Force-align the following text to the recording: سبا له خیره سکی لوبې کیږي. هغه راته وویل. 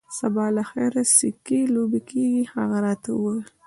سبا 0.17 0.45
له 0.55 0.63
خیره 0.71 1.03
سکی 1.17 1.61
لوبې 1.73 1.99
کیږي. 2.09 2.43
هغه 2.53 2.77
راته 2.85 3.09
وویل. 3.13 3.45